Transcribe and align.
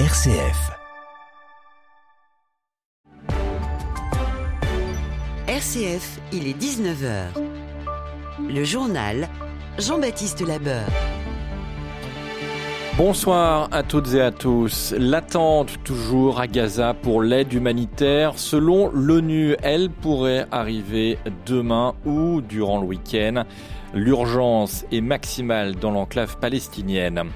RCF. 0.00 0.72
RCF, 5.46 6.18
il 6.32 6.48
est 6.48 6.60
19h. 6.60 7.26
Le 8.40 8.64
journal 8.64 9.28
Jean-Baptiste 9.78 10.44
Labeur. 10.44 10.88
Bonsoir 12.98 13.68
à 13.70 13.84
toutes 13.84 14.14
et 14.14 14.20
à 14.20 14.32
tous. 14.32 14.92
L'attente 14.98 15.84
toujours 15.84 16.40
à 16.40 16.48
Gaza 16.48 16.92
pour 16.94 17.22
l'aide 17.22 17.52
humanitaire. 17.52 18.36
Selon 18.36 18.90
l'ONU, 18.92 19.54
elle 19.62 19.90
pourrait 19.90 20.48
arriver 20.50 21.18
demain 21.46 21.94
ou 22.04 22.40
durant 22.40 22.80
le 22.80 22.86
week-end. 22.88 23.44
L'urgence 23.94 24.86
est 24.90 25.00
maximale 25.00 25.76
dans 25.76 25.92
l'enclave 25.92 26.36
palestinienne. 26.40 27.30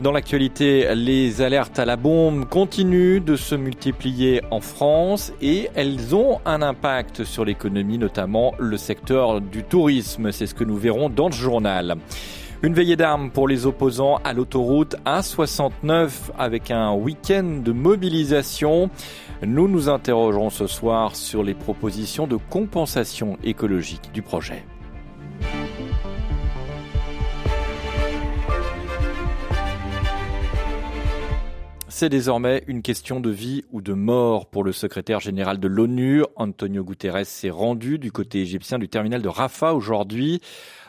Dans 0.00 0.10
l'actualité, 0.10 0.92
les 0.96 1.40
alertes 1.40 1.78
à 1.78 1.84
la 1.84 1.96
bombe 1.96 2.46
continuent 2.46 3.22
de 3.22 3.36
se 3.36 3.54
multiplier 3.54 4.42
en 4.50 4.60
France 4.60 5.32
et 5.40 5.70
elles 5.76 6.16
ont 6.16 6.40
un 6.44 6.62
impact 6.62 7.22
sur 7.22 7.44
l'économie, 7.44 7.96
notamment 7.96 8.54
le 8.58 8.76
secteur 8.76 9.40
du 9.40 9.62
tourisme. 9.62 10.32
C'est 10.32 10.46
ce 10.46 10.54
que 10.54 10.64
nous 10.64 10.76
verrons 10.76 11.10
dans 11.10 11.28
le 11.28 11.32
journal. 11.32 11.94
Une 12.62 12.74
veillée 12.74 12.96
d'armes 12.96 13.30
pour 13.30 13.46
les 13.46 13.66
opposants 13.66 14.16
à 14.24 14.32
l'autoroute 14.32 14.96
A69 15.06 16.10
avec 16.36 16.72
un 16.72 16.92
week-end 16.92 17.60
de 17.64 17.70
mobilisation. 17.70 18.90
Nous 19.46 19.68
nous 19.68 19.88
interrogerons 19.88 20.50
ce 20.50 20.66
soir 20.66 21.14
sur 21.14 21.44
les 21.44 21.54
propositions 21.54 22.26
de 22.26 22.36
compensation 22.50 23.38
écologique 23.44 24.10
du 24.12 24.22
projet. 24.22 24.64
C'est 31.96 32.08
désormais 32.08 32.64
une 32.66 32.82
question 32.82 33.20
de 33.20 33.30
vie 33.30 33.62
ou 33.70 33.80
de 33.80 33.92
mort 33.92 34.50
pour 34.50 34.64
le 34.64 34.72
secrétaire 34.72 35.20
général 35.20 35.60
de 35.60 35.68
l'ONU. 35.68 36.24
Antonio 36.34 36.82
Guterres 36.82 37.24
s'est 37.24 37.50
rendu 37.50 38.00
du 38.00 38.10
côté 38.10 38.40
égyptien 38.40 38.80
du 38.80 38.88
terminal 38.88 39.22
de 39.22 39.28
Rafah 39.28 39.74
aujourd'hui 39.74 40.40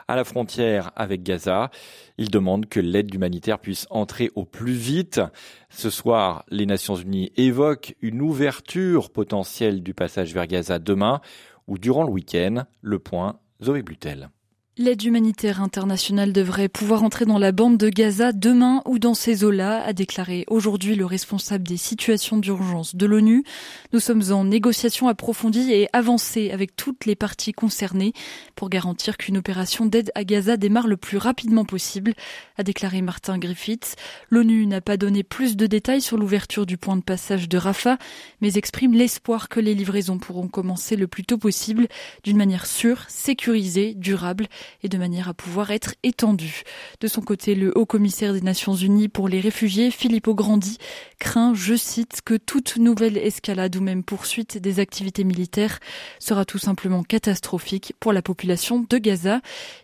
à 0.07 0.15
la 0.15 0.23
frontière 0.23 0.91
avec 0.95 1.21
Gaza. 1.21 1.69
Il 2.17 2.31
demande 2.31 2.65
que 2.65 2.79
l'aide 2.79 3.13
humanitaire 3.13 3.59
puisse 3.59 3.85
entrer 3.91 4.31
au 4.33 4.45
plus 4.45 4.73
vite. 4.73 5.21
Ce 5.69 5.91
soir, 5.91 6.43
les 6.49 6.65
Nations 6.65 6.95
Unies 6.95 7.31
évoquent 7.37 7.95
une 8.01 8.23
ouverture 8.23 9.11
potentielle 9.11 9.83
du 9.83 9.93
passage 9.93 10.33
vers 10.33 10.47
Gaza 10.47 10.79
demain 10.79 11.21
ou 11.67 11.77
durant 11.77 12.03
le 12.03 12.11
week-end. 12.11 12.63
Le 12.81 12.97
point, 12.97 13.37
Zoé 13.61 13.83
Blutel. 13.83 14.31
L'aide 14.77 15.03
humanitaire 15.03 15.61
internationale 15.61 16.33
devrait 16.33 16.67
pouvoir 16.67 17.03
entrer 17.03 17.23
dans 17.23 17.37
la 17.37 17.53
bande 17.53 17.77
de 17.77 17.87
Gaza 17.87 18.33
demain 18.33 18.81
ou 18.85 18.99
dans 18.99 19.13
ces 19.13 19.45
eaux-là, 19.45 19.81
a 19.81 19.93
déclaré 19.93 20.43
aujourd'hui 20.49 20.95
le 20.95 21.05
responsable 21.05 21.65
des 21.65 21.77
situations 21.77 22.35
d'urgence 22.35 22.93
de 22.93 23.05
l'ONU. 23.05 23.45
Nous 23.93 24.01
sommes 24.01 24.33
en 24.33 24.43
négociation 24.43 25.07
approfondie 25.07 25.71
et 25.71 25.87
avancée 25.93 26.51
avec 26.51 26.75
toutes 26.75 27.05
les 27.05 27.15
parties 27.15 27.53
concernées 27.53 28.11
pour 28.57 28.69
garantir 28.69 29.15
qu'une 29.15 29.37
opération 29.37 29.85
d'aide 29.85 30.11
à 30.13 30.25
Gaza 30.25 30.57
démarre 30.57 30.87
le 30.87 30.97
plus 30.97 31.19
rapidement 31.19 31.63
possible, 31.63 32.13
a 32.57 32.63
déclaré 32.63 33.01
Martin 33.01 33.37
Griffiths. 33.37 33.95
L'ONU 34.29 34.65
n'a 34.67 34.81
pas 34.81 34.97
donné 34.97 35.23
plus 35.23 35.55
de 35.55 35.67
détails 35.67 36.01
sur 36.01 36.17
l'ouverture 36.17 36.65
du 36.65 36.77
point 36.77 36.97
de 36.97 37.01
passage 37.01 37.47
de 37.47 37.57
Rafah, 37.57 37.97
mais 38.41 38.57
exprime 38.57 38.93
l'espoir 38.93 39.47
que 39.47 39.61
les 39.61 39.73
livraisons 39.73 40.19
pourront 40.19 40.49
commencer 40.49 40.97
le 40.97 41.07
plus 41.07 41.23
tôt 41.23 41.37
possible 41.37 41.87
d'une 42.25 42.35
manière 42.35 42.65
sûre, 42.65 43.05
sécurisée, 43.07 43.93
durable 43.93 44.49
et 44.83 44.89
de 44.89 44.97
manière 44.97 45.29
à 45.29 45.33
pouvoir 45.33 45.71
être 45.71 45.95
étendue. 46.03 46.63
De 46.99 47.07
son 47.07 47.21
côté, 47.21 47.55
le 47.55 47.77
haut 47.77 47.85
commissaire 47.85 48.33
des 48.33 48.41
Nations 48.41 48.75
Unies 48.75 49.07
pour 49.07 49.29
les 49.29 49.39
réfugiés, 49.39 49.91
Philippe 49.91 50.29
Grandi, 50.29 50.77
craint, 51.19 51.53
je 51.53 51.75
cite, 51.75 52.21
que 52.23 52.35
toute 52.35 52.77
nouvelle 52.77 53.17
escalade 53.17 53.75
ou 53.75 53.81
même 53.81 54.03
poursuite 54.03 54.57
des 54.57 54.79
activités 54.79 55.23
militaires 55.23 55.79
sera 56.19 56.45
tout 56.45 56.57
simplement 56.57 57.03
catastrophique 57.03 57.93
pour 57.99 58.13
la 58.13 58.21
population 58.21 58.85
de 58.87 58.97
Gaza. 58.97 59.41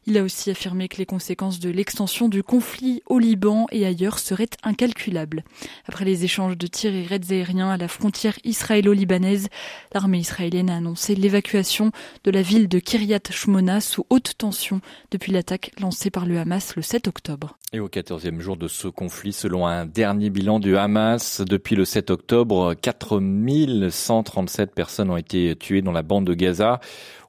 Il 0.07 0.17
a 0.17 0.23
aussi 0.23 0.49
affirmé 0.49 0.87
que 0.87 0.97
les 0.97 1.05
conséquences 1.05 1.59
de 1.59 1.69
l'extension 1.69 2.29
du 2.29 2.43
conflit 2.43 3.01
au 3.05 3.19
Liban 3.19 3.67
et 3.71 3.85
ailleurs 3.85 4.19
seraient 4.19 4.49
incalculables. 4.63 5.43
Après 5.87 6.05
les 6.05 6.23
échanges 6.23 6.57
de 6.57 6.67
tirs 6.67 6.93
et 6.93 7.03
raids 7.03 7.31
aériens 7.31 7.69
à 7.69 7.77
la 7.77 7.87
frontière 7.87 8.37
israélo-libanaise, 8.43 9.49
l'armée 9.93 10.19
israélienne 10.19 10.69
a 10.69 10.77
annoncé 10.77 11.15
l'évacuation 11.15 11.91
de 12.23 12.31
la 12.31 12.41
ville 12.41 12.67
de 12.67 12.79
Kiryat 12.79 13.19
Shmona 13.29 13.81
sous 13.81 14.05
haute 14.09 14.33
tension 14.37 14.70
depuis 15.11 15.31
l'attaque 15.31 15.71
lancée 15.79 16.09
par 16.09 16.25
le 16.25 16.39
Hamas 16.39 16.75
le 16.75 16.81
7 16.81 17.07
octobre. 17.07 17.57
Et 17.73 17.79
au 17.79 17.87
14e 17.87 18.39
jour 18.39 18.57
de 18.57 18.67
ce 18.67 18.87
conflit, 18.87 19.33
selon 19.33 19.65
un 19.65 19.85
dernier 19.85 20.29
bilan 20.29 20.59
du 20.59 20.77
Hamas, 20.77 21.41
depuis 21.41 21.75
le 21.75 21.85
7 21.85 22.11
octobre, 22.11 22.73
4137 22.73 24.73
personnes 24.73 25.09
ont 25.09 25.17
été 25.17 25.55
tuées 25.55 25.81
dans 25.81 25.91
la 25.91 26.03
bande 26.03 26.25
de 26.25 26.33
Gaza. 26.33 26.79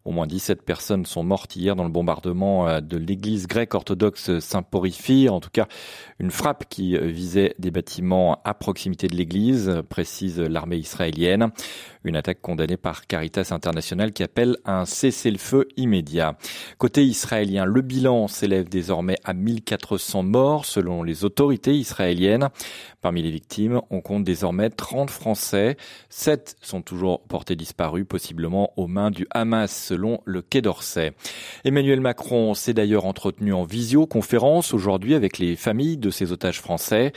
Au 0.05 0.11
moins 0.11 0.27
17 0.27 0.63
personnes 0.63 1.07
sont 1.07 1.23
mortes 1.23 1.55
hier 1.55 1.77
dans 1.77 1.85
le 1.85 1.91
bombardement 1.91 2.67
euh, 2.67 2.81
de 2.81 2.97
l'église 2.97 3.47
grecque 3.47 3.75
orthodoxe 3.75 4.41
Saint-Porphyre. 4.41 5.33
En 5.33 5.39
tout 5.39 5.51
cas, 5.53 5.69
une 6.19 6.33
frappe 6.33 6.65
qui 6.69 6.97
euh, 6.97 7.07
visait 7.07 7.55
des 7.61 7.71
bâtiments 7.71 8.41
à 8.45 8.53
proximité 8.55 9.07
de 9.07 9.15
l'église, 9.15 9.81
précise 9.89 10.41
l'armée 10.41 10.79
israélienne. 10.79 11.53
Une 12.03 12.17
attaque 12.17 12.41
condamnée 12.41 12.77
par 12.77 13.07
Caritas 13.07 13.51
International 13.53 14.12
qui 14.12 14.25
appelle 14.25 14.57
un 14.65 14.87
cessez-le-feu 14.87 15.69
immédiat. 15.77 16.37
Côté 16.79 17.05
israélien, 17.05 17.65
le 17.65 17.81
bilan 17.81 18.27
s'élève 18.27 18.69
désormais 18.69 19.19
à 19.23 19.35
1400 19.35 20.25
morts 20.25 20.65
selon 20.65 21.05
les 21.05 21.25
autorités 21.25 21.75
israéliennes. 21.75 22.49
Parmi 23.03 23.23
les 23.23 23.31
victimes, 23.31 23.81
on 23.91 24.01
compte 24.01 24.25
désormais 24.25 24.71
30 24.71 25.11
Français. 25.11 25.77
7 26.09 26.57
sont 26.61 26.83
toujours 26.83 27.21
portés 27.23 27.55
disparus, 27.55 28.05
possiblement 28.09 28.73
aux 28.77 28.89
mains 28.89 29.12
du 29.12 29.27
Hamas 29.31 29.92
selon 29.93 30.23
le 30.25 30.41
Quai 30.41 30.63
d'Orsay. 30.63 31.13
Emmanuel 31.65 32.01
Macron 32.01 32.55
s'est 32.55 32.73
d'ailleurs 32.73 33.05
entretenu 33.05 33.53
en 33.53 33.63
visioconférence 33.63 34.73
aujourd'hui 34.73 35.15
avec 35.15 35.37
les 35.37 35.55
familles 35.55 35.99
de 35.99 36.09
ces 36.09 36.33
otages 36.33 36.63
français. 36.63 37.13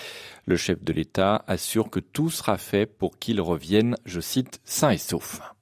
Le 0.45 0.57
chef 0.57 0.83
de 0.83 0.91
l'État 0.91 1.45
assure 1.47 1.89
que 1.89 2.01
tout 2.01 2.29
sera 2.29 2.57
fait 2.57 2.85
pour 2.85 3.17
qu'ils 3.17 3.39
reviennent, 3.39 3.95
je 4.03 4.19
cite, 4.19 4.59
sains 4.65 4.91
et 4.91 4.97
saufs. 4.97 5.54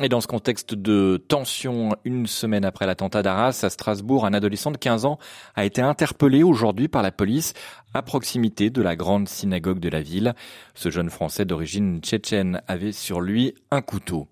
Et 0.00 0.08
dans 0.08 0.20
ce 0.20 0.28
contexte 0.28 0.76
de 0.76 1.20
tension, 1.26 1.96
une 2.04 2.28
semaine 2.28 2.64
après 2.64 2.86
l'attentat 2.86 3.24
d'Arras 3.24 3.64
à 3.64 3.68
Strasbourg, 3.68 4.26
un 4.26 4.32
adolescent 4.32 4.70
de 4.70 4.76
15 4.76 5.04
ans 5.04 5.18
a 5.56 5.64
été 5.64 5.80
interpellé 5.80 6.44
aujourd'hui 6.44 6.86
par 6.86 7.02
la 7.02 7.10
police 7.10 7.52
à 7.94 8.02
proximité 8.02 8.70
de 8.70 8.80
la 8.80 8.94
grande 8.94 9.28
synagogue 9.28 9.80
de 9.80 9.88
la 9.88 10.00
ville. 10.00 10.34
Ce 10.76 10.90
jeune 10.90 11.10
Français 11.10 11.44
d'origine 11.44 12.00
tchétchène 12.00 12.62
avait 12.68 12.92
sur 12.92 13.20
lui 13.20 13.54
un 13.72 13.82
couteau. 13.82 14.28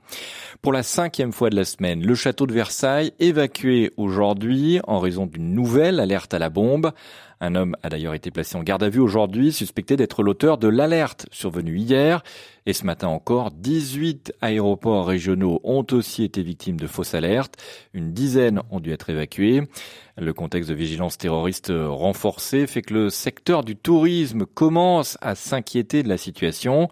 Pour 0.63 0.73
la 0.73 0.85
cinquième 0.85 1.33
fois 1.33 1.51
de 1.51 1.57
la 1.57 1.65
semaine, 1.65 2.01
le 2.01 2.15
château 2.15 2.47
de 2.47 2.53
Versailles 2.53 3.13
évacué 3.19 3.93
aujourd'hui 3.97 4.79
en 4.87 5.01
raison 5.01 5.27
d'une 5.27 5.53
nouvelle 5.53 5.99
alerte 5.99 6.33
à 6.33 6.39
la 6.39 6.49
bombe. 6.49 6.93
Un 7.41 7.55
homme 7.55 7.77
a 7.83 7.91
d'ailleurs 7.91 8.15
été 8.15 8.31
placé 8.31 8.57
en 8.57 8.63
garde 8.63 8.83
à 8.83 8.89
vue 8.89 9.01
aujourd'hui, 9.01 9.53
suspecté 9.53 9.97
d'être 9.97 10.23
l'auteur 10.23 10.57
de 10.57 10.69
l'alerte 10.69 11.27
survenue 11.31 11.77
hier. 11.77 12.23
Et 12.65 12.73
ce 12.73 12.85
matin 12.85 13.09
encore, 13.09 13.51
18 13.51 14.33
aéroports 14.41 15.07
régionaux 15.07 15.61
ont 15.63 15.87
aussi 15.93 16.25
été 16.25 16.43
victimes 16.43 16.81
de 16.81 16.87
fausses 16.87 17.15
alertes. 17.15 17.63
Une 17.93 18.13
dizaine 18.13 18.63
ont 18.71 18.81
dû 18.81 18.91
être 18.91 19.11
évacués. 19.11 19.69
Le 20.17 20.33
contexte 20.33 20.71
de 20.71 20.75
vigilance 20.75 21.19
terroriste 21.19 21.71
renforcé 21.71 22.67
fait 22.67 22.81
que 22.81 22.95
le 22.95 23.11
secteur 23.11 23.65
du 23.65 23.77
tourisme 23.77 24.47
commence 24.47 25.19
à 25.21 25.35
s'inquiéter 25.35 26.03
de 26.03 26.09
la 26.09 26.17
situation 26.17 26.89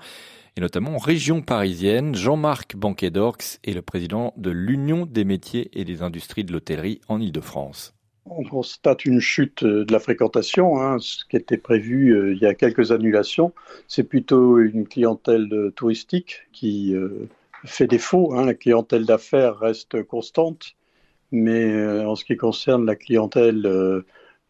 et 0.57 0.61
notamment 0.61 0.95
en 0.95 0.99
région 0.99 1.41
parisienne. 1.41 2.15
Jean-Marc 2.15 2.77
Banquet-Dorx 2.77 3.61
est 3.65 3.73
le 3.73 3.83
président 3.83 4.35
de 4.37 4.51
l'Union 4.51 5.07
des 5.07 5.25
métiers 5.25 5.71
et 5.73 5.85
des 5.85 6.03
industries 6.03 6.45
de 6.45 6.53
l'hôtellerie 6.53 7.01
en 7.09 7.19
Ile-de-France. 7.19 7.95
On 8.27 8.43
constate 8.43 9.05
une 9.05 9.21
chute 9.21 9.65
de 9.65 9.93
la 9.93 9.99
fréquentation, 9.99 10.81
hein, 10.81 10.97
ce 10.99 11.27
qui 11.27 11.37
était 11.37 11.59
prévu 11.59 12.11
euh, 12.11 12.33
il 12.33 12.39
y 12.39 12.47
a 12.47 12.55
quelques 12.55 12.91
annulations. 12.91 13.53
C'est 13.87 14.05
plutôt 14.05 14.59
une 14.59 14.89
clientèle 14.89 15.71
touristique 15.77 16.47
qui 16.53 16.95
euh, 16.95 17.29
fait 17.67 17.87
défaut. 17.87 18.33
Hein. 18.35 18.47
La 18.47 18.55
clientèle 18.55 19.05
d'affaires 19.05 19.59
reste 19.59 20.03
constante, 20.05 20.75
mais 21.33 21.71
euh, 21.71 22.09
en 22.09 22.17
ce 22.17 22.25
qui 22.25 22.37
concerne 22.39 22.87
la 22.87 22.97
clientèle, 22.97 23.63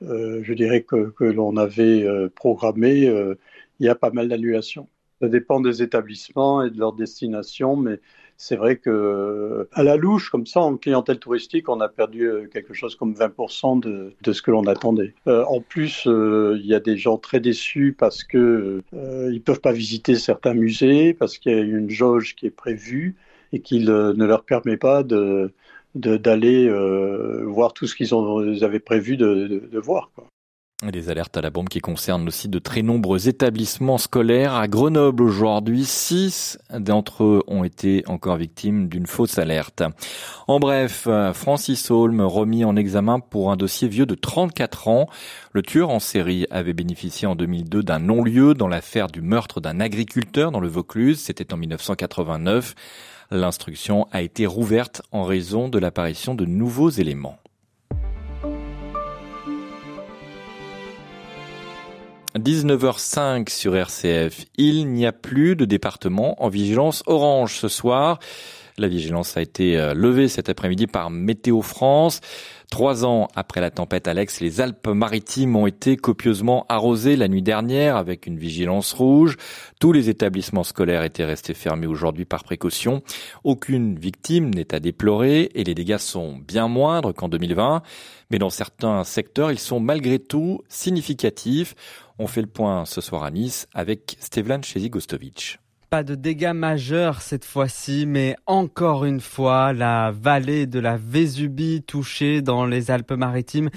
je 0.01 0.53
dirais 0.53 0.83
que, 0.83 1.11
que 1.11 1.25
l'on 1.25 1.57
avait 1.57 2.07
programmée, 2.37 3.07
il 3.81 3.87
y 3.87 3.89
a 3.89 3.95
pas 3.97 4.11
mal 4.11 4.29
d'annulations. 4.29 4.89
Ça 5.21 5.29
dépend 5.29 5.61
des 5.61 5.83
établissements 5.83 6.63
et 6.63 6.71
de 6.71 6.79
leur 6.79 6.93
destination, 6.93 7.77
mais 7.77 7.99
c'est 8.47 8.57
vrai 8.57 8.77
que 8.77 9.67
à 9.73 9.83
la 9.83 9.97
louche, 9.97 10.29
comme 10.29 10.45
ça, 10.47 10.61
en 10.61 10.77
clientèle 10.77 11.19
touristique, 11.19 11.71
on 11.71 11.81
a 11.81 11.89
perdu 11.89 12.29
euh, 12.29 12.47
quelque 12.47 12.75
chose 12.75 12.95
comme 12.95 13.15
20% 13.15 13.81
de, 13.81 14.13
de, 14.23 14.33
ce 14.35 14.43
que 14.43 14.51
l'on 14.51 14.67
attendait. 14.67 15.15
Euh, 15.27 15.45
en 15.49 15.63
plus, 15.63 16.07
euh, 16.07 16.59
il 16.61 16.67
y 16.67 16.75
a 16.75 16.81
des 16.81 16.99
gens 16.99 17.17
très 17.17 17.41
déçus 17.41 17.95
parce 17.99 18.23
que 18.23 18.83
euh, 18.93 19.31
ils 19.33 19.41
peuvent 19.41 19.63
pas 19.63 19.73
visiter 19.73 20.17
certains 20.17 20.53
musées 20.53 21.15
parce 21.15 21.39
qu'il 21.39 21.53
y 21.53 21.55
a 21.55 21.61
une 21.61 21.89
jauge 21.89 22.35
qui 22.37 22.45
est 22.45 22.51
prévue 22.51 23.17
et 23.55 23.61
qui 23.61 23.79
ne 23.81 24.25
leur 24.25 24.45
permet 24.45 24.77
pas 24.77 25.03
de 25.03 25.51
d'aller 25.95 26.69
voir 27.45 27.73
tout 27.73 27.87
ce 27.87 27.95
qu'ils 27.95 28.65
avaient 28.65 28.81
prévu 28.81 29.17
de, 29.17 29.69
de, 29.71 29.79
voir. 29.79 30.11
Des 30.83 31.09
alertes 31.09 31.37
à 31.37 31.41
la 31.41 31.51
bombe 31.51 31.69
qui 31.69 31.81
concernent 31.81 32.27
aussi 32.27 32.49
de 32.49 32.59
très 32.59 32.83
nombreux 32.83 33.29
établissements 33.29 33.97
scolaires. 33.97 34.55
À 34.55 34.67
Grenoble 34.69 35.23
aujourd'hui, 35.23 35.85
six 35.85 36.59
d'entre 36.77 37.25
eux 37.25 37.43
ont 37.47 37.65
été 37.65 38.03
encore 38.07 38.37
victimes 38.37 38.89
d'une 38.89 39.07
fausse 39.07 39.39
alerte. 39.39 39.85
En 40.47 40.59
bref, 40.59 41.09
Francis 41.33 41.91
Holm 41.91 42.21
remis 42.21 42.65
en 42.65 42.77
examen 42.77 43.21
pour 43.21 43.51
un 43.51 43.57
dossier 43.57 43.89
vieux 43.89 44.05
de 44.05 44.17
34 44.17 44.89
ans. 44.89 45.07
Le 45.53 45.63
tueur 45.63 45.91
en 45.91 46.01
série 46.01 46.47
avait 46.51 46.75
bénéficié 46.75 47.27
en 47.29 47.37
2002 47.37 47.83
d'un 47.83 48.01
non-lieu 48.01 48.53
dans 48.53 48.69
l'affaire 48.69 49.07
du 49.07 49.23
meurtre 49.23 49.61
d'un 49.61 49.81
agriculteur 49.81 50.51
dans 50.51 50.61
le 50.61 50.69
Vaucluse. 50.69 51.21
C'était 51.21 51.55
en 51.55 51.57
1989. 51.57 52.75
L'instruction 53.31 54.07
a 54.13 54.23
été 54.23 54.45
rouverte 54.45 55.03
en 55.13 55.23
raison 55.23 55.69
de 55.69 55.79
l'apparition 55.79 56.35
de 56.35 56.45
nouveaux 56.45 56.91
éléments. 56.91 57.39
19h05 62.39 63.49
sur 63.49 63.77
RCF. 63.77 64.47
Il 64.57 64.89
n'y 64.89 65.07
a 65.07 65.13
plus 65.13 65.57
de 65.57 65.65
département 65.65 66.43
en 66.43 66.49
vigilance 66.49 67.03
orange 67.07 67.59
ce 67.59 67.69
soir. 67.69 68.19
La 68.77 68.89
vigilance 68.89 69.37
a 69.37 69.43
été 69.43 69.79
euh, 69.79 69.95
levée 69.95 70.27
cet 70.27 70.49
après-midi 70.49 70.89
par 70.89 71.09
Météo 71.09 71.63
France. 71.63 72.21
Trois 72.71 73.05
ans 73.05 73.29
après 73.37 73.61
la 73.61 73.71
tempête 73.71 74.09
Alex, 74.09 74.41
les 74.41 74.61
Alpes-Maritimes 74.61 75.55
ont 75.55 75.69
été 75.69 75.97
copieusement 75.97 76.67
arrosées 76.69 77.15
la 77.15 77.29
nuit 77.29 77.43
dernière 77.43 77.97
avec 77.97 78.27
une 78.27 78.37
vigilance 78.37 78.93
rouge. 78.93 79.37
Tous 79.79 79.93
les 79.93 80.11
établissements 80.11 80.65
scolaires 80.65 81.05
étaient 81.05 81.25
restés 81.25 81.55
fermés 81.55 81.87
aujourd'hui 81.87 82.25
par 82.25 82.43
précaution. 82.43 83.03
Aucune 83.45 83.97
victime 83.97 84.53
n'est 84.53 84.75
à 84.75 84.81
déplorer 84.81 85.51
et 85.55 85.63
les 85.63 85.75
dégâts 85.75 85.99
sont 85.99 86.37
bien 86.37 86.67
moindres 86.67 87.15
qu'en 87.15 87.29
2020. 87.29 87.83
Mais 88.31 88.41
dans 88.41 88.51
certains 88.51 89.05
secteurs, 89.05 89.53
ils 89.53 89.61
sont 89.61 89.79
malgré 89.79 90.19
tout 90.19 90.63
significatifs. 90.69 91.77
On 92.19 92.27
fait 92.27 92.43
le 92.43 92.49
point 92.49 92.87
ce 92.87 93.01
soir 93.01 93.23
à 93.23 93.31
Nice 93.31 93.69
avec 93.73 94.17
Stevlan 94.19 94.63
Chezi-Gostovic. 94.63 95.59
Pas 95.95 96.03
de 96.03 96.17
dégâts 96.17 96.51
majeurs 96.53 97.23
cette 97.23 97.45
fois-ci, 97.45 98.05
mais 98.05 98.35
encore 98.47 99.05
une 99.05 99.21
fois, 99.21 99.73
la 99.73 100.11
vallée 100.11 100.67
de 100.67 100.81
la 100.81 100.97
Vésubie 100.97 101.85
touchée 101.87 102.43
dans 102.43 102.67
les 102.67 102.91
Alpes-Maritimes. 102.91 103.71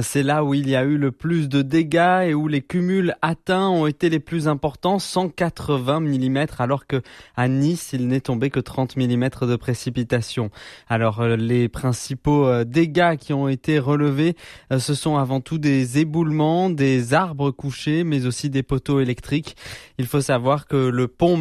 C'est 0.00 0.22
là 0.22 0.44
où 0.44 0.54
il 0.54 0.68
y 0.68 0.76
a 0.76 0.84
eu 0.84 0.96
le 0.96 1.10
plus 1.10 1.48
de 1.48 1.62
dégâts 1.62 2.28
et 2.28 2.32
où 2.32 2.46
les 2.46 2.62
cumuls 2.62 3.16
atteints 3.22 3.68
ont 3.70 3.88
été 3.88 4.08
les 4.08 4.20
plus 4.20 4.46
importants, 4.46 5.00
180 5.00 5.98
mm, 5.98 6.46
alors 6.60 6.86
que 6.86 7.02
à 7.34 7.48
Nice, 7.48 7.90
il 7.92 8.06
n'est 8.06 8.20
tombé 8.20 8.50
que 8.50 8.60
30 8.60 8.96
mm 8.96 9.30
de 9.42 9.56
précipitation. 9.56 10.50
Alors, 10.88 11.22
euh, 11.22 11.34
les 11.34 11.68
principaux 11.68 12.46
euh, 12.46 12.62
dégâts 12.62 13.16
qui 13.16 13.32
ont 13.32 13.48
été 13.48 13.80
relevés, 13.80 14.36
euh, 14.70 14.78
ce 14.78 14.94
sont 14.94 15.16
avant 15.16 15.40
tout 15.40 15.58
des 15.58 15.98
éboulements, 15.98 16.70
des 16.70 17.14
arbres 17.14 17.50
couchés, 17.50 18.04
mais 18.04 18.26
aussi 18.26 18.48
des 18.48 18.62
poteaux 18.62 19.00
électriques. 19.00 19.56
Il 19.98 20.06
faut 20.06 20.20
savoir 20.20 20.68
que 20.68 20.76
le 20.76 21.08
pont 21.08 21.36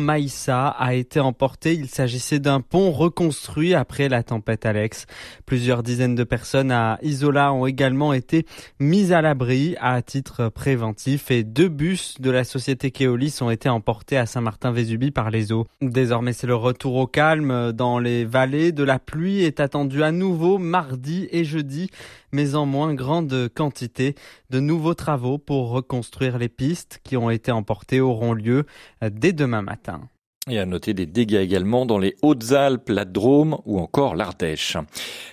A 0.78 0.94
été 0.94 1.20
emporté. 1.20 1.74
Il 1.74 1.88
s'agissait 1.88 2.40
d'un 2.40 2.62
pont 2.62 2.92
reconstruit 2.92 3.74
après 3.74 4.10
la 4.10 4.24
tempête 4.24 4.66
Alex. 4.66 5.06
Plusieurs 5.46 5.84
dizaines 5.84 6.16
de 6.16 6.24
personnes 6.24 6.72
à 6.72 6.98
Isola 7.02 7.52
ont 7.52 7.66
également 7.66 8.14
été 8.14 8.46
mises 8.80 9.12
à 9.12 9.22
l'abri 9.22 9.76
à 9.82 10.02
titre 10.02 10.50
préventif 10.50 11.30
et 11.32 11.44
deux 11.44 11.68
bus 11.68 12.16
de 12.20 12.30
la 12.30 12.44
société 12.44 12.92
Keolis 12.92 13.40
ont 13.42 13.50
été 13.50 13.70
emportés 13.70 14.18
à 14.18 14.26
Saint-Martin-Vésubie 14.26 15.12
par 15.12 15.30
les 15.30 15.52
eaux. 15.52 15.68
Désormais, 15.82 16.34
c'est 16.34 16.48
le 16.48 16.56
retour 16.56 16.96
au 16.96 17.08
calme 17.08 17.72
dans 17.72 18.00
les 18.00 18.24
vallées. 18.24 18.72
De 18.72 18.84
la 18.84 19.00
pluie 19.00 19.42
est 19.42 19.60
attendue 19.60 20.04
à 20.04 20.12
nouveau 20.12 20.58
mardi 20.58 21.28
et 21.32 21.44
jeudi, 21.44 21.90
mais 22.32 22.56
en 22.56 22.66
moins 22.66 22.94
grande 22.94 23.50
quantité. 23.54 24.16
De 24.50 24.60
nouveaux 24.60 24.94
travaux 24.94 25.38
pour 25.38 25.70
reconstruire 25.70 26.38
les 26.38 26.50
pistes 26.50 27.02
qui 27.04 27.18
ont 27.18 27.30
été 27.30 27.52
emportées 27.52 28.02
auront 28.02 28.34
lieu 28.34 28.66
dès 29.02 29.34
demain 29.34 29.62
matin. 29.62 30.02
Et 30.50 30.60
à 30.60 30.66
noter 30.66 30.94
des 30.94 31.06
dégâts 31.06 31.36
également 31.36 31.86
dans 31.86 31.98
les 31.98 32.18
Hautes-Alpes, 32.22 32.90
la 32.90 33.06
Drôme 33.06 33.60
ou 33.64 33.80
encore 33.80 34.14
l'Ardèche. 34.14 34.76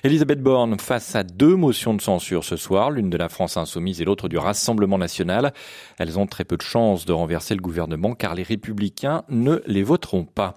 Elisabeth 0.04 0.40
Borne 0.40 0.78
face 0.78 1.16
à 1.16 1.24
deux 1.24 1.56
motions 1.56 1.94
de 1.94 2.00
censure 2.00 2.44
ce 2.44 2.54
soir, 2.54 2.92
l'une 2.92 3.10
de 3.10 3.16
la 3.16 3.28
France 3.28 3.56
insoumise 3.56 4.00
et 4.00 4.04
l'autre 4.04 4.28
du 4.28 4.38
Rassemblement 4.38 4.98
national. 4.98 5.52
Elles 5.98 6.16
ont 6.16 6.28
très 6.28 6.44
peu 6.44 6.56
de 6.56 6.62
chances 6.62 7.06
de 7.06 7.12
renverser 7.12 7.56
le 7.56 7.60
gouvernement 7.60 8.14
car 8.14 8.36
les 8.36 8.44
républicains 8.44 9.24
ne 9.28 9.60
les 9.66 9.82
voteront 9.82 10.26
pas. 10.26 10.56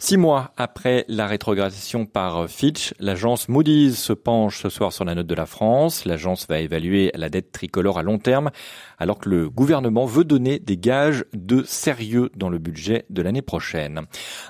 Six 0.00 0.16
mois 0.16 0.50
après 0.56 1.04
la 1.06 1.28
rétrogradation 1.28 2.04
par 2.04 2.50
Fitch, 2.50 2.94
l'agence 2.98 3.48
Moody's 3.48 3.96
se 3.96 4.12
penche 4.12 4.62
ce 4.62 4.68
soir 4.68 4.92
sur 4.92 5.04
la 5.04 5.14
note 5.14 5.28
de 5.28 5.34
la 5.36 5.46
France. 5.46 6.06
L'agence 6.06 6.48
va 6.48 6.58
évaluer 6.58 7.12
la 7.14 7.28
dette 7.28 7.52
tricolore 7.52 8.00
à 8.00 8.02
long 8.02 8.18
terme 8.18 8.50
alors 8.98 9.18
que 9.18 9.28
le 9.28 9.48
gouvernement 9.48 10.06
veut 10.06 10.24
donner 10.24 10.58
des 10.58 10.76
gages 10.76 11.24
de 11.34 11.62
sérieux 11.62 12.30
dans 12.34 12.48
le 12.48 12.58
budget 12.58 13.04
de 13.08 13.22
l'année 13.22 13.42
prochaine. 13.42 13.91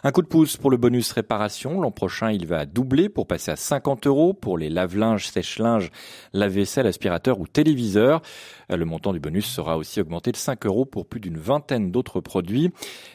Un 0.04 0.12
coup 0.12 0.22
de 0.22 0.26
pouce 0.26 0.56
pour 0.56 0.70
le 0.70 0.76
bonus 0.76 1.12
réparation. 1.12 1.80
L'an 1.80 1.90
prochain, 1.90 2.30
il 2.30 2.46
va 2.46 2.66
doubler 2.66 3.08
pour 3.08 3.26
passer 3.26 3.50
à 3.50 3.56
50 3.56 4.06
euros 4.06 4.32
pour 4.34 4.58
les 4.58 4.70
lave-linges, 4.70 5.28
sèche-linges, 5.28 5.90
lave-vaisselle, 6.32 6.86
aspirateur 6.86 7.40
ou 7.40 7.46
téléviseur. 7.46 8.22
Le 8.68 8.84
montant 8.84 9.12
du 9.12 9.20
bonus 9.20 9.46
sera 9.46 9.76
aussi 9.76 10.00
augmenté 10.00 10.32
de 10.32 10.36
5 10.36 10.64
euros 10.66 10.84
pour 10.84 11.06
plus 11.06 11.20
d'une 11.20 11.36
vingtaine 11.36 11.90
d'autres 11.90 12.20
produits. 12.20 12.70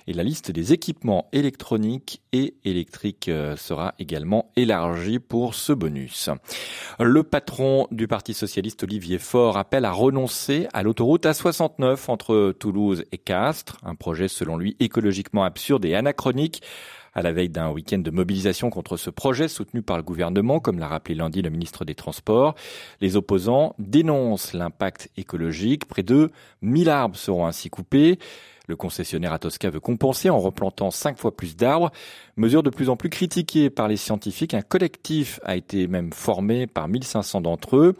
Et 0.08 0.14
la 0.14 0.24
liste 0.24 0.52
des 0.52 0.74
équipements 0.74 1.28
électroniques 1.32 2.22
et 2.34 2.56
électriques 2.64 3.30
euh, 3.30 3.56
sera 3.56 3.96
également 4.00 4.52
élargie 4.56 5.20
pour 5.20 5.56
ce 5.56 5.74
bonus. 5.74 6.30
Le 7.00 7.24
patron 7.24 7.88
du 7.92 8.08
Parti 8.08 8.34
socialiste 8.34 8.84
Olivier 8.84 9.18
Faure 9.18 9.58
appelle 9.58 9.86
à 9.86 9.92
renoncer 9.92 10.68
à 10.74 10.84
l'autoroute 10.84 11.26
A69 11.26 12.10
entre 12.10 12.54
Toulouse 12.60 13.04
et 13.12 13.18
Castres, 13.18 13.78
un 13.84 13.96
projet 13.96 14.28
selon 14.28 14.58
lui 14.58 14.76
écologiquement 14.80 15.44
absurde 15.44 15.86
et 15.86 15.96
anachronique 15.96 16.17
à 17.18 17.24
la 17.24 17.32
veille 17.32 17.50
d'un 17.50 17.72
week-end 17.72 17.98
de 17.98 18.12
mobilisation 18.12 18.70
contre 18.70 18.96
ce 18.96 19.10
projet 19.10 19.48
soutenu 19.48 19.82
par 19.82 19.98
le 19.98 20.04
gouvernement, 20.04 20.60
comme 20.60 20.78
l'a 20.78 20.88
rappelé 20.88 21.16
lundi 21.16 21.42
le 21.42 21.50
ministre 21.50 21.84
des 21.84 21.96
Transports. 21.96 22.54
Les 23.02 23.16
opposants 23.16 23.74
dénoncent 23.80 24.54
l'impact 24.54 25.10
écologique. 25.18 25.86
Près 25.86 26.04
de 26.04 26.30
1000 26.62 26.90
arbres 26.90 27.16
seront 27.16 27.48
ainsi 27.48 27.72
coupés. 27.72 28.20
Le 28.68 28.76
concessionnaire 28.76 29.34
Atosca 29.34 29.70
veut 29.72 29.80
compenser 29.80 30.30
en 30.30 30.38
replantant 30.40 30.92
cinq 30.92 31.18
fois 31.18 31.36
plus 31.36 31.56
d'arbres. 31.56 31.90
Mesure 32.36 32.62
de 32.62 32.70
plus 32.70 32.90
en 32.90 32.98
plus 32.98 33.10
critiquée 33.10 33.72
par 33.72 33.88
les 33.88 33.98
scientifiques. 33.98 34.54
Un 34.54 34.62
collectif 34.62 35.40
a 35.44 35.56
été 35.56 35.88
même 35.88 36.14
formé 36.14 36.68
par 36.68 36.88
1500 36.88 37.42
d'entre 37.42 37.78
eux. 37.78 37.96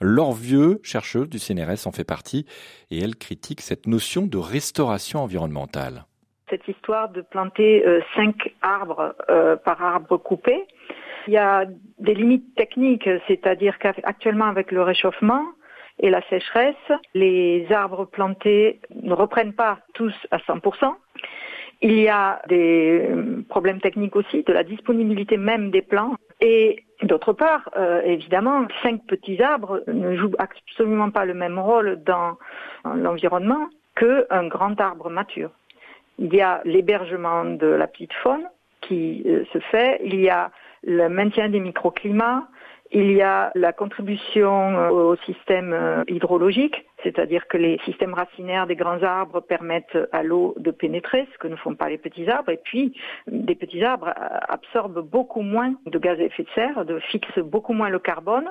Laure 0.00 0.32
Vieux, 0.32 0.80
chercheuse 0.82 1.28
du 1.28 1.38
CNRS, 1.38 1.86
en 1.86 1.92
fait 1.92 2.04
partie 2.04 2.46
et 2.90 3.00
elle 3.00 3.16
critique 3.16 3.60
cette 3.60 3.86
notion 3.86 4.26
de 4.26 4.38
restauration 4.38 5.22
environnementale 5.22 6.06
cette 6.52 6.68
histoire 6.68 7.08
de 7.08 7.22
planter 7.22 7.82
euh, 7.86 8.00
cinq 8.14 8.52
arbres 8.60 9.14
euh, 9.30 9.56
par 9.56 9.82
arbre 9.82 10.18
coupé. 10.18 10.64
Il 11.26 11.32
y 11.32 11.38
a 11.38 11.64
des 11.98 12.14
limites 12.14 12.54
techniques, 12.56 13.08
c'est-à-dire 13.26 13.78
qu'actuellement 13.78 14.46
avec 14.46 14.70
le 14.70 14.82
réchauffement 14.82 15.44
et 15.98 16.10
la 16.10 16.20
sécheresse, 16.28 16.92
les 17.14 17.66
arbres 17.72 18.04
plantés 18.04 18.80
ne 19.02 19.14
reprennent 19.14 19.54
pas 19.54 19.78
tous 19.94 20.14
à 20.30 20.38
100%. 20.38 20.94
Il 21.80 21.98
y 21.98 22.08
a 22.08 22.42
des 22.48 23.08
euh, 23.08 23.42
problèmes 23.48 23.80
techniques 23.80 24.16
aussi 24.16 24.42
de 24.42 24.52
la 24.52 24.62
disponibilité 24.62 25.38
même 25.38 25.70
des 25.70 25.82
plants. 25.82 26.16
Et 26.40 26.84
d'autre 27.02 27.32
part, 27.32 27.70
évidemment, 28.04 28.66
cinq 28.82 29.06
petits 29.06 29.40
arbres 29.40 29.80
ne 29.86 30.16
jouent 30.16 30.34
absolument 30.38 31.10
pas 31.10 31.24
le 31.24 31.34
même 31.34 31.56
rôle 31.56 32.02
dans 32.02 32.36
l'environnement 32.84 33.68
qu'un 33.94 34.48
grand 34.48 34.80
arbre 34.80 35.08
mature. 35.08 35.50
Il 36.18 36.34
y 36.34 36.40
a 36.40 36.60
l'hébergement 36.64 37.44
de 37.44 37.66
la 37.66 37.86
petite 37.86 38.12
faune 38.22 38.46
qui 38.82 39.22
euh, 39.26 39.44
se 39.52 39.58
fait, 39.58 40.00
il 40.04 40.20
y 40.20 40.28
a 40.28 40.50
le 40.82 41.08
maintien 41.08 41.48
des 41.48 41.60
microclimats, 41.60 42.48
il 42.90 43.12
y 43.12 43.22
a 43.22 43.50
la 43.54 43.72
contribution 43.72 44.76
euh, 44.76 44.90
au 44.90 45.16
système 45.24 45.72
euh, 45.72 46.04
hydrologique, 46.08 46.84
c'est-à-dire 47.02 47.48
que 47.48 47.56
les 47.56 47.78
systèmes 47.84 48.12
racinaires 48.12 48.66
des 48.66 48.76
grands 48.76 49.02
arbres 49.02 49.40
permettent 49.40 49.96
à 50.12 50.22
l'eau 50.22 50.54
de 50.58 50.70
pénétrer, 50.70 51.26
ce 51.32 51.38
que 51.38 51.48
ne 51.48 51.56
font 51.56 51.74
pas 51.74 51.88
les 51.88 51.98
petits 51.98 52.28
arbres. 52.28 52.50
Et 52.50 52.60
puis, 52.62 52.94
des 53.26 53.54
petits 53.54 53.82
arbres 53.82 54.12
absorbent 54.48 55.00
beaucoup 55.00 55.42
moins 55.42 55.74
de 55.86 55.98
gaz 55.98 56.20
à 56.20 56.24
effet 56.24 56.42
de 56.42 56.50
serre, 56.54 56.84
de 56.84 56.98
fixent 56.98 57.38
beaucoup 57.38 57.72
moins 57.72 57.88
le 57.88 57.98
carbone 57.98 58.50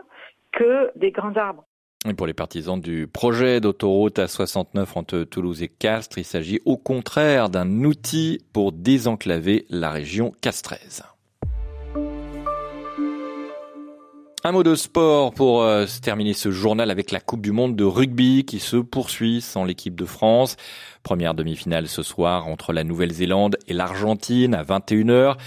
que 0.51 0.91
des 0.95 1.11
grands 1.11 1.35
arbres. 1.35 1.65
Et 2.09 2.13
pour 2.15 2.25
les 2.25 2.33
partisans 2.33 2.81
du 2.81 3.05
projet 3.05 3.61
d'autoroute 3.61 4.17
A69 4.17 4.87
entre 4.95 5.19
Toulouse 5.19 5.61
et 5.61 5.67
Castres, 5.67 6.17
il 6.17 6.25
s'agit 6.25 6.59
au 6.65 6.75
contraire 6.75 7.49
d'un 7.49 7.83
outil 7.83 8.39
pour 8.53 8.71
désenclaver 8.71 9.67
la 9.69 9.91
région 9.91 10.33
castraise. 10.41 11.03
Un 14.43 14.51
mot 14.51 14.63
de 14.63 14.73
sport 14.73 15.31
pour 15.31 15.61
euh, 15.61 15.85
terminer 16.01 16.33
ce 16.33 16.49
journal 16.49 16.89
avec 16.89 17.11
la 17.11 17.19
Coupe 17.19 17.41
du 17.41 17.51
Monde 17.51 17.75
de 17.75 17.83
rugby 17.83 18.45
qui 18.45 18.57
se 18.57 18.77
poursuit 18.77 19.39
sans 19.39 19.63
l'équipe 19.63 19.93
de 19.93 20.05
France. 20.05 20.55
Première 21.03 21.35
demi-finale 21.35 21.87
ce 21.87 22.01
soir 22.01 22.47
entre 22.47 22.73
la 22.73 22.83
Nouvelle-Zélande 22.83 23.57
et 23.67 23.73
l'Argentine 23.73 24.55
à 24.55 24.63
21h. 24.63 25.37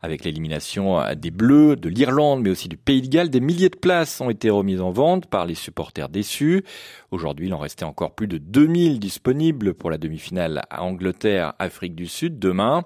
Avec 0.00 0.24
l'élimination 0.24 1.02
des 1.16 1.32
Bleus, 1.32 1.74
de 1.74 1.88
l'Irlande, 1.88 2.42
mais 2.42 2.50
aussi 2.50 2.68
du 2.68 2.76
Pays 2.76 3.02
de 3.02 3.08
Galles, 3.08 3.30
des 3.30 3.40
milliers 3.40 3.68
de 3.68 3.76
places 3.76 4.20
ont 4.20 4.30
été 4.30 4.48
remises 4.48 4.80
en 4.80 4.90
vente 4.90 5.26
par 5.26 5.44
les 5.44 5.56
supporters 5.56 6.08
déçus. 6.08 6.64
Aujourd'hui, 7.10 7.48
il 7.48 7.54
en 7.54 7.58
restait 7.58 7.84
encore 7.84 8.14
plus 8.14 8.28
de 8.28 8.38
2000 8.38 9.00
disponibles 9.00 9.74
pour 9.74 9.90
la 9.90 9.98
demi-finale 9.98 10.62
à 10.70 10.84
Angleterre-Afrique 10.84 11.96
du 11.96 12.06
Sud 12.06 12.38
demain. 12.38 12.84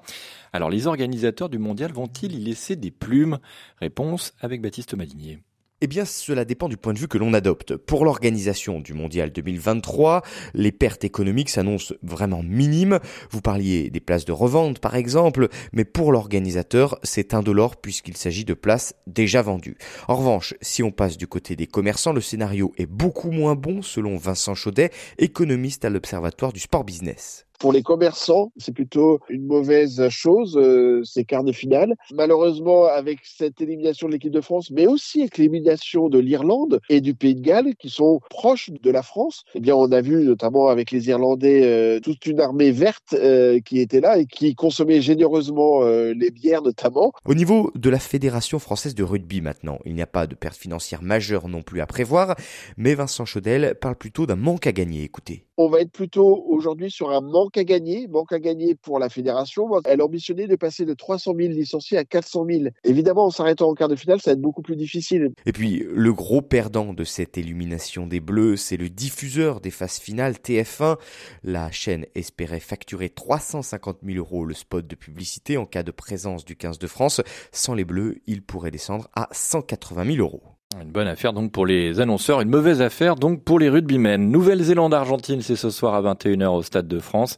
Alors 0.55 0.71
les 0.71 0.87
organisateurs 0.87 1.51
du 1.51 1.59
mondial 1.59 1.93
vont-ils 1.93 2.35
y 2.35 2.45
laisser 2.45 2.77
des 2.77 2.91
plumes? 2.91 3.39
Réponse 3.79 4.33
avec 4.41 4.63
Baptiste 4.63 4.95
Madinier. 4.95 5.41
Eh 5.85 5.89
bien, 5.89 6.05
cela 6.05 6.45
dépend 6.45 6.69
du 6.69 6.77
point 6.77 6.93
de 6.93 7.01
vue 7.01 7.09
que 7.09 7.19
l'on 7.19 7.35
adopte. 7.35 7.75
Pour 7.75 8.05
l'organisation 8.05 8.79
du 8.79 8.95
Mondial 8.95 9.33
2023, 9.33 10.23
les 10.55 10.71
pertes 10.71 11.03
économiques 11.03 11.51
s'annoncent 11.51 11.93
vraiment 12.05 12.45
minimes. 12.45 13.01
Vous 13.33 13.41
parliez 13.41 13.91
des 13.91 13.99
places 13.99 14.25
de 14.25 14.31
revente, 14.31 14.79
par 14.79 14.95
exemple, 14.95 15.49
mais 15.73 15.85
pour 15.85 16.13
l'organisateur, 16.13 17.01
c'est 17.03 17.35
indolore 17.35 17.75
puisqu'il 17.79 18.17
s'agit 18.17 18.45
de 18.45 18.55
places 18.55 18.95
déjà 19.09 19.43
vendues. 19.43 19.77
En 20.07 20.15
revanche, 20.15 20.55
si 20.61 20.85
on 20.85 20.93
passe 20.93 21.17
du 21.17 21.27
côté 21.27 21.57
des 21.57 21.67
commerçants, 21.67 22.13
le 22.13 22.21
scénario 22.21 22.73
est 22.77 22.87
beaucoup 22.87 23.33
moins 23.33 23.57
bon 23.57 23.83
selon 23.83 24.17
Vincent 24.17 24.55
Chaudet, 24.55 24.93
économiste 25.19 25.85
à 25.85 25.91
l'Observatoire 25.91 26.53
du 26.53 26.61
Sport 26.61 26.85
Business. 26.85 27.45
Pour 27.63 27.73
les 27.73 27.85
commerçants, 27.85 28.51
c'est 28.57 28.75
plutôt 28.75 29.21
une 29.29 29.47
mauvaise 29.47 30.09
chose, 30.09 30.59
euh, 30.61 31.05
ces 31.05 31.25
quarts 31.25 31.45
de 31.45 31.53
finale. 31.53 31.95
Malheureusement, 32.13 32.87
avec 32.87 33.21
cette 33.23 33.61
élimination 33.61 34.09
de 34.09 34.15
l'équipe 34.15 34.33
de 34.33 34.41
France, 34.41 34.73
mais 34.73 34.89
aussi 34.89 35.21
avec 35.21 35.39
l'élimination 35.39 36.09
de 36.09 36.19
l'Irlande 36.19 36.81
et 36.89 37.01
du 37.01 37.15
Pays 37.15 37.37
de 37.37 37.41
Galles, 37.41 37.77
qui 37.79 37.89
sont 37.89 38.19
proches 38.31 38.71
de 38.71 38.91
la 38.91 39.03
France, 39.03 39.45
eh 39.55 39.61
bien, 39.61 39.77
on 39.77 39.93
a 39.93 40.01
vu 40.01 40.25
notamment 40.25 40.67
avec 40.67 40.91
les 40.91 41.09
Irlandais 41.09 41.63
euh, 41.63 42.01
toute 42.01 42.27
une 42.27 42.41
armée 42.41 42.73
verte 42.73 43.13
euh, 43.13 43.61
qui 43.61 43.79
était 43.79 44.01
là 44.01 44.19
et 44.19 44.27
qui 44.27 44.57
consommait 44.57 45.01
généreusement 45.01 45.83
les 45.85 46.31
bières 46.33 46.63
notamment. 46.63 47.13
Au 47.25 47.35
niveau 47.35 47.71
de 47.77 47.91
la 47.91 48.01
Fédération 48.01 48.59
française 48.59 48.97
de 48.97 49.05
rugby 49.05 49.41
maintenant, 49.41 49.79
il 49.85 49.95
n'y 49.95 50.03
a 50.03 50.07
pas 50.09 50.27
de 50.27 50.35
perte 50.35 50.57
financière 50.57 51.01
majeure 51.01 51.47
non 51.47 51.63
plus 51.63 51.81
à 51.81 51.87
prévoir, 51.87 52.35
mais 52.77 52.97
Vincent 52.97 53.25
Chaudel 53.25 53.77
parle 53.81 53.95
plutôt 53.95 54.27
d'un 54.27 54.35
manque 54.35 54.67
à 54.67 54.73
gagner. 54.73 55.05
Écoutez 55.05 55.45
on 55.63 55.69
va 55.69 55.81
être 55.81 55.93
plutôt 55.93 56.45
aujourd'hui 56.49 56.91
sur 56.91 57.11
un 57.11 57.21
manque 57.21 57.52
à 57.57 57.65
gagner, 57.65 58.09
manque 58.09 58.33
à 58.33 58.39
gagner 58.39 58.75
pour 58.75 58.99
la 58.99 59.09
fédération. 59.09 59.69
Elle 59.85 60.03
ambitionnait 60.03 60.47
de 60.47 60.57
passer 60.57 60.85
de 60.85 60.95
300 60.95 61.35
000 61.37 61.53
licenciés 61.53 61.99
à 61.99 62.05
400 62.05 62.47
000. 62.49 62.65
Évidemment, 62.85 63.27
en 63.27 63.31
s'arrêtant 63.31 63.69
en 63.69 63.75
quart 63.75 63.89
de 63.89 63.97
finale, 63.97 64.21
ça 64.21 64.31
va 64.31 64.35
être 64.35 64.41
beaucoup 64.41 64.63
plus 64.63 64.77
difficile. 64.77 65.31
Et 65.47 65.53
puis, 65.53 65.85
le 65.91 66.13
gros 66.13 66.43
perdant 66.43 66.93
de 66.95 67.05
cette 67.05 67.39
élimination 67.39 68.07
des 68.07 68.21
Bleus, 68.21 68.57
c'est 68.57 68.77
le 68.77 68.89
diffuseur 68.89 69.61
des 69.61 69.71
phases 69.71 69.99
finales 69.99 70.35
TF1. 70.35 70.99
La 71.43 71.71
chaîne 71.71 72.07
espérait 72.15 72.61
facturer 72.61 73.09
350 73.09 73.99
000 74.05 74.19
euros 74.19 74.45
le 74.45 74.55
spot 74.55 74.87
de 74.87 74.95
publicité 74.95 75.57
en 75.57 75.67
cas 75.67 75.83
de 75.83 75.91
présence 75.91 76.45
du 76.45 76.57
15 76.57 76.79
de 76.79 76.87
France. 76.87 77.21
Sans 77.53 77.75
les 77.75 77.85
Bleus, 77.85 78.23
il 78.27 78.43
pourrait 78.43 78.71
descendre 78.71 79.09
à 79.15 79.29
180 79.33 80.05
000 80.05 80.19
euros. 80.19 80.52
Une 80.81 80.91
bonne 80.91 81.09
affaire 81.09 81.33
donc 81.33 81.53
pour 81.53 81.67
les 81.67 82.01
annonceurs, 82.01 82.41
une 82.41 82.49
mauvaise 82.49 82.81
affaire 82.81 83.17
donc 83.17 83.43
pour 83.45 83.59
les 83.59 83.69
rugbymen. 83.69 84.31
Nouvelle-Zélande-Argentine, 84.31 85.43
c'est 85.43 85.57
ce 85.57 85.71
soir 85.71 85.95
à 85.95 86.15
21h 86.15 86.47
au 86.47 86.63
Stade 86.63 86.89
de 86.89 86.99
France 86.99 87.37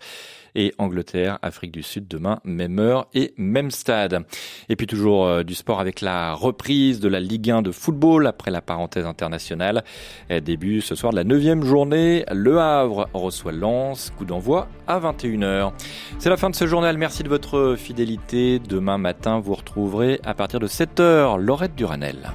et 0.55 0.73
Angleterre, 0.79 1.39
Afrique 1.43 1.73
du 1.73 1.83
Sud 1.83 2.07
demain, 2.07 2.39
même 2.45 2.79
heure 2.79 3.09
et 3.13 3.35
même 3.37 3.73
stade. 3.73 4.25
Et 4.69 4.77
puis 4.77 4.87
toujours 4.87 5.27
euh, 5.27 5.43
du 5.43 5.55
sport 5.55 5.81
avec 5.81 6.01
la 6.01 6.33
reprise 6.33 7.01
de 7.01 7.09
la 7.09 7.19
Ligue 7.19 7.51
1 7.51 7.63
de 7.63 7.73
football 7.73 8.29
après 8.29 8.53
la 8.53 8.61
parenthèse 8.61 9.05
internationale. 9.05 9.83
début 10.45 10.81
ce 10.81 10.95
soir 10.95 11.11
de 11.11 11.17
la 11.17 11.25
neuvième 11.25 11.65
journée. 11.65 12.25
Le 12.31 12.61
Havre 12.61 13.09
reçoit 13.15 13.53
Lens, 13.53 14.13
coup 14.17 14.25
d'envoi 14.25 14.69
à 14.87 15.01
21h. 15.01 15.73
C'est 16.21 16.31
la 16.31 16.37
fin 16.37 16.51
de 16.51 16.55
ce 16.55 16.69
journal. 16.69 16.97
Merci 16.99 17.25
de 17.25 17.29
votre 17.29 17.75
fidélité. 17.77 18.61
Demain 18.61 18.99
matin, 18.99 19.41
vous 19.41 19.55
retrouverez 19.55 20.21
à 20.23 20.35
partir 20.35 20.61
de 20.61 20.69
7h 20.69 21.37
Laurette 21.41 21.75
Duranel. 21.75 22.31